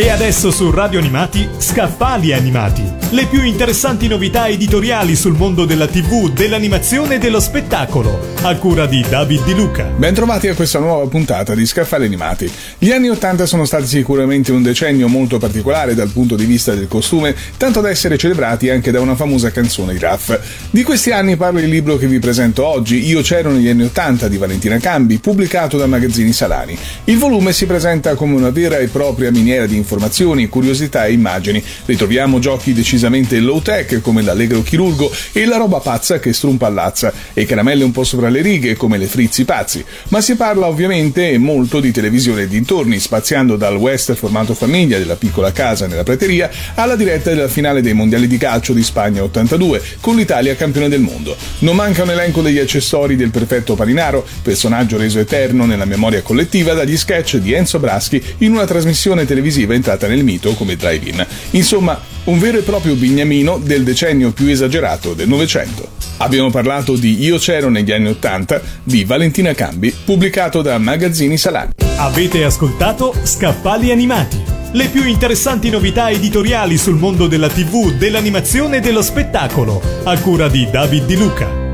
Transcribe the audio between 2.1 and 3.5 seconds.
Animati. Le più